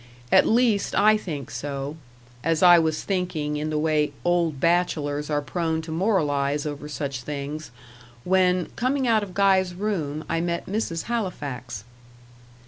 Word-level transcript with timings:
At 0.31 0.47
least, 0.47 0.95
I 0.95 1.15
think 1.15 1.51
so; 1.51 1.95
as 2.43 2.63
I 2.63 2.79
was 2.79 3.03
thinking, 3.03 3.57
in 3.57 3.69
the 3.69 3.77
way 3.77 4.13
old 4.25 4.59
bachelors 4.59 5.29
are 5.29 5.43
prone 5.43 5.79
to 5.83 5.91
moralize 5.91 6.65
over 6.65 6.89
such 6.89 7.21
things, 7.21 7.69
when, 8.23 8.69
coming 8.75 9.07
out 9.07 9.21
of 9.21 9.35
Guy's 9.35 9.75
room, 9.75 10.23
I 10.27 10.41
met 10.41 10.65
Mrs. 10.65 11.03
Halifax. 11.03 11.83